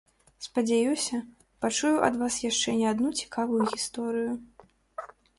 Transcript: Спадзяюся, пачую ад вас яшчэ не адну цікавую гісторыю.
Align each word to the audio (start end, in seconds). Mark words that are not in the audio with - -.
Спадзяюся, 0.45 1.17
пачую 1.65 1.91
ад 2.07 2.17
вас 2.21 2.37
яшчэ 2.45 2.69
не 2.79 2.87
адну 2.93 3.11
цікавую 3.19 3.59
гісторыю. 3.75 4.33